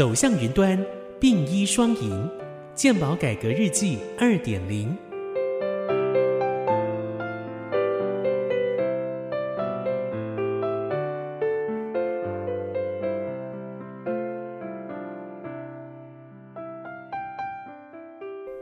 [0.00, 0.82] 走向云端，
[1.20, 2.26] 并医双赢，
[2.74, 4.96] 健保改革日记二点零。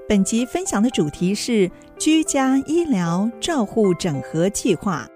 [0.09, 1.70] 本集分享的主题是
[2.00, 5.07] 居家医疗照护整合计划。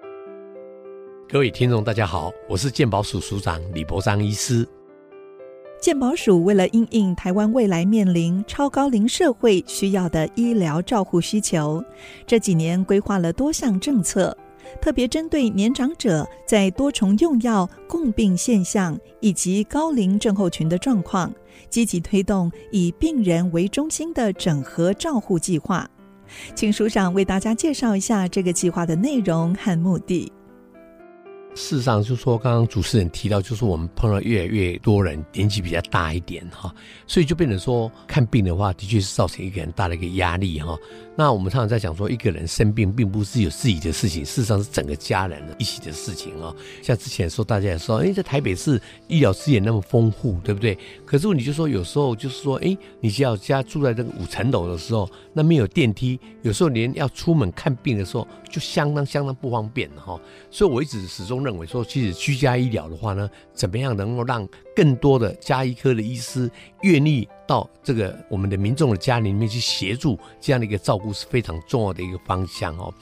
[1.28, 4.64] 各位听众，大家好，我是健保署署长李博章医师。
[5.82, 11.84] 健保署为了应应台湾未来面临超高龄社会需要的医疗照护需求，
[12.24, 14.36] 这几年规划了多项政策。
[14.80, 21.34] 特别针对年长者在多重用药共病现象以及高龄症候群的状况，
[21.68, 25.84] 积极推动以病人为中心的整合照护计划。
[26.54, 30.32] 请署长为大家介绍一下这个计划的内容和目的。
[31.54, 36.74] 事实上，就说刚刚主持人提到，就是我们碰到越来越多人年纪比较大一点哈，
[37.06, 40.78] 所以就变成说看病的话，的确是造成一个很大的一个压力哈。
[41.14, 46.54] 那我们常常在讲说，一个人生病并不是有自己的事情，事实上是整个家人的一起的事情啊。
[46.82, 50.76] 像之前说大家也说，哎，在台北市医疗资源那么丰富，对不对？
[51.04, 60.18] 可是你就说有时候就是说，哎，你只要家住在这个五层楼的时候，那没有电梯，有时候连要出门看病的时候就相当相当不方便哈。
[60.50, 66.50] 所以我一直始终认为说，其实居家医疗的话呢，怎么样能够让更多的家医科的医师
[66.82, 67.28] 愿意。
[67.44, 72.94] 到这个我们的民众的家里面去协助这样的一个照顾是非常重要的一个方向哦，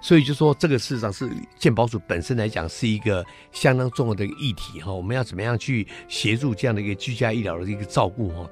[0.00, 8.48] 所以就说这个事实上是健保署本身来讲是一个相当重要的一个议题哈，我们要怎么样去协助这样的一个居家医疗的一个照顾哈。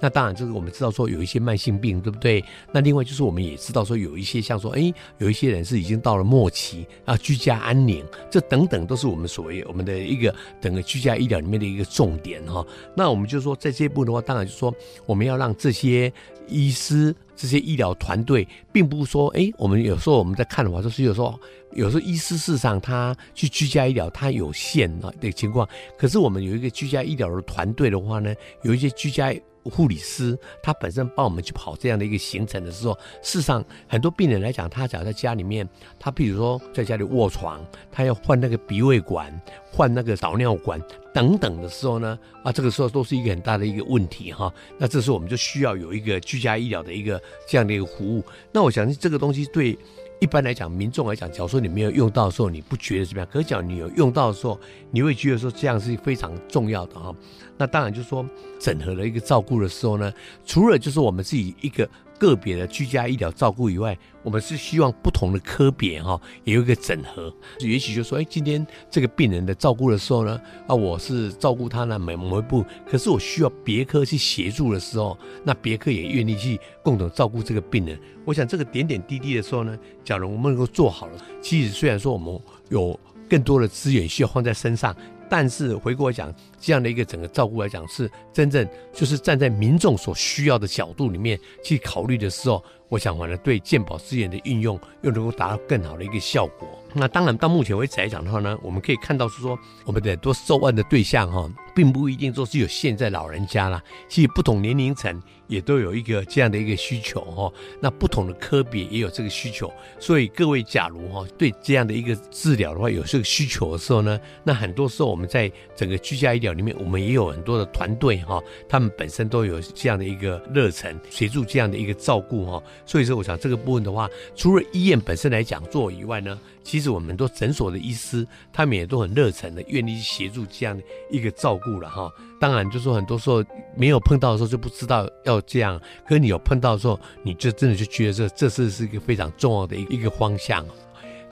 [0.00, 2.42] 那当然，就是我们知道说有一些慢性病，对不对？
[2.72, 12.66] 那另外就是我们也知道说有一些像说，哎，有一些人是已经到了末期啊，居家安宁，这等等都是我们所谓我们的一个整个居家医疗里面的一个重点哈。
[12.96, 16.10] 那我们就说在这一步的话，当然就说我们要让这些
[16.48, 21.38] 医师、这些医疗团队，并不是说，哎，我们有时候我们在看的话，就是有时候
[21.72, 29.34] 有时候医师事实上他去居家医疗他有限啊的情况，可是我们有一个居家医疗的团队的话呢，有一些居家。
[29.64, 39.30] 护理师他本身帮我们去跑这样的一个行程的时候，事实上很多病人来讲，他只要在家里面，他比如说在家里卧床，他要换那个鼻胃管、
[39.70, 40.80] 换那个导尿管
[41.12, 44.52] 等等的时候呢，啊，这个时候都是一个很大的一个问题哈。
[44.78, 48.24] 那这时候我们就需要有一个居家医疗的一个这样的一个服务。
[48.52, 49.78] 那我相信这个东西对。
[50.20, 53.28] 一般来讲，民众来讲，假如说你没有用到的时候，你不觉得怎么样？
[53.32, 54.60] 可是讲你有用到的时候，
[54.90, 57.14] 你会觉得说这样是非常重要的哈。
[57.56, 58.24] 那当然就是说，
[58.58, 60.12] 整合了一个照顾的时候呢，
[60.44, 61.88] 除了就是我们自己一个。
[62.20, 67.34] 个别的居家医疗照顾以外，我们是希望不同的科别哈也有一个整合。
[67.60, 70.38] 也许就说，哎，今天这个病人的照顾的时候呢，
[70.68, 77.98] 啊，我是照顾他呢某某一部，可是我需要别科去协助的时候，那别科也愿意去共同照顾这个病人。
[78.26, 82.38] 我想这个点点滴滴的时候呢，假如我们能够做好了，其实虽然说我们
[82.68, 84.94] 有更多的资源需要放在身上。
[85.30, 92.62] 但是回过来讲，这样的一个整个照顾来讲，是真正就是站在民众所需要的角度里面去考虑的时候。
[92.88, 96.68] 我想，完了对健保资源的运用又能够达到更好的一个效果。
[96.92, 107.52] 那当然，到目前为止来讲的话呢，我们可以看到是说，我们的多受案的对象哈，并不一定说是有现在老人家啦，其实不同年龄层也都有一个这样的一个需求哈。
[107.78, 122.62] 那不同的科别也有这个需求，所以各位假如哈对这样的一个治疗的话有这个需求的时候呢，那很多时候我们在整个居家医疗里面，我们也有很多的团队哈，他们本身都有这样的一个热忱，协助这样的一个照顾哈。
[122.86, 132.10] 所以说，我想这个部分的话，除了医院本身来讲做以外呢，其实我们很多诊所的医师，他们也都很热忱的，愿意去协助这样的一个照顾了哈。
[132.38, 133.44] 当然，就是说很多时候
[133.76, 140.64] 没有碰到的时候就不知道要这样，可是你有碰到的时候，你就真的就觉得这这是是一个非常重要的一一个方向。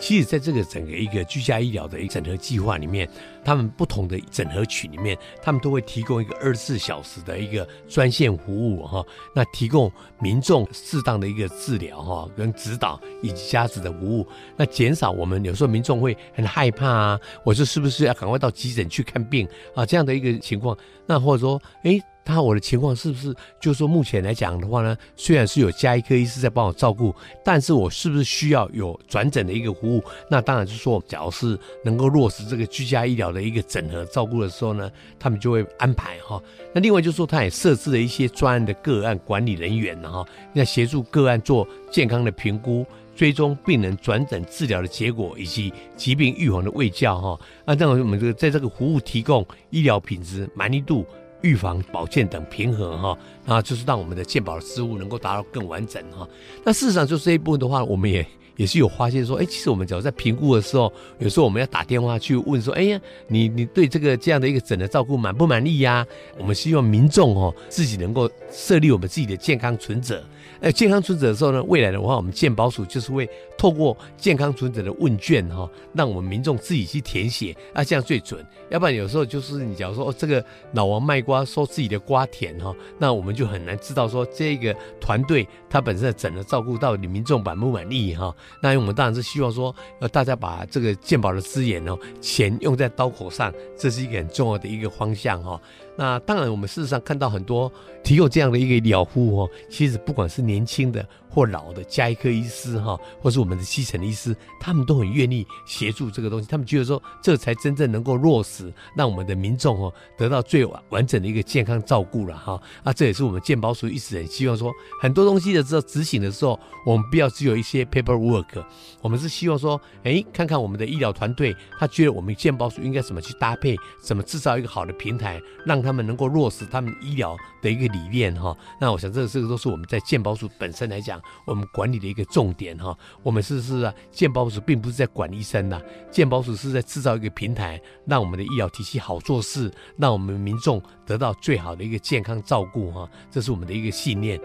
[0.01, 3.09] 其实，在这个整个一个居家医疗的一个整合计划里面，
[3.45, 9.05] 他们不同的整合群里面，他们都会提供一个二十四小时的一个专线服务哈。
[9.35, 9.91] 那提供
[10.21, 14.25] 民众适当的一个治疗哈，跟指导以及家属的服务，
[14.57, 19.85] 那减少我们有时候民众会很害怕啊，我说是不是要赶快到急诊去看病啊？
[19.85, 22.01] 这样的一个情况，那或者说，哎。
[22.31, 30.05] 那我的情况是不是，就是说目前来讲的话呢，虽然是有加一科医师在帮我照顾，但是我是不是需要有转诊的一个服务？
[30.31, 36.41] 那当然是说，假如是能够落实这个居家医疗的一个整合照顾的时候呢，他们就会安排哈。
[36.75, 40.23] 那另外就是说，他也设置了一些专案的个案管理人员哈，
[40.53, 42.85] 要协助个案做健康的评估、
[43.17, 47.41] 追踪病人转诊治疗的结果以及疾病预防的卫教哈。
[47.65, 51.07] 那这样我们这个在这个服务提供医疗品质满意度。
[51.43, 56.29] 预防、保健等平衡哈，那就是让我们的健保的事务能够达到更完整哈。
[56.65, 58.27] 那事实上，就这一部分的话，我们也。
[58.59, 66.05] 也是有发现说，哎，其实我们只要在评估的时候，有时候我们要打电话去问说，哎呀，你你对这个这样的一个诊的照顾满不满意呀？
[66.37, 70.23] 我们希望民众哦自己能够设立我们自己的健康存折。
[70.61, 78.45] 呃，健康存折的时候呢，未来的话，我们健保署就是会透过健康存折的问卷哈，让我们民众自己去填写，啊，这样最准。
[78.69, 88.35] 要不然有时候就是你假如说哦，这个老王卖瓜说自己的瓜甜哈，那我们就很难知道说这个团队他本身的诊的照顾到底民众满不满意哈。
[88.61, 95.61] 那我们当然是希望说，呃，大家把这个鉴宝的资源呢，钱用在刀口上，这是一个很重要的一个方向哈。
[96.01, 97.71] 那当然，我们事实上看到很多
[98.05, 106.47] 提供这样的一个疗护哦，其实不管是年轻的或老的加医科医师哈，或是我们的基层医师，他们都很愿意协助这个东西。
[106.47, 112.63] 他们觉得说，这才真正能够落实，让我们的民众哦得到最完完整的一个健康照顾了哈。
[112.85, 114.73] 啊，这也是我们健保署一直很希望说，
[115.03, 116.57] 很多东西的时候执行的时候，
[116.87, 118.65] 我们不要只有一些 paperwork，
[119.01, 125.83] 我们是希望说，哎，看看我们的医疗团队，他觉得我们健保署应该怎么去搭配，怎么制造一个好的平台，让。
[125.88, 132.95] 他他们能够落实他们医疗的一个理念哈，那我想这这个都是我们在健保署本身来讲，我们管理的一个重点哈。
[133.23, 135.81] 我们是是啊，健保署并不是在管医生呐，
[136.11, 144.39] 健保署是在制造一个平台，让我们的医疗体系好做事，让我们民众得到最好的一个健康照顾哈，这是我们的一个信念。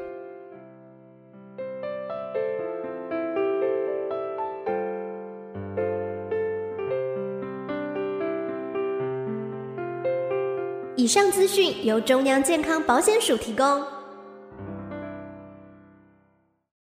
[11.03, 13.92] 以上资讯由中央健康保险署提供。